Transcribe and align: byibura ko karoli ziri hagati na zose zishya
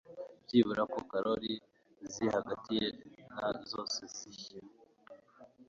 byibura 0.43 0.83
ko 0.91 0.99
karoli 1.09 1.53
ziri 2.11 2.29
hagati 2.37 2.77
na 3.35 3.45
zose 3.71 3.99
zishya 4.15 4.59